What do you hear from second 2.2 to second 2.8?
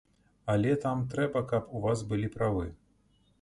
правы.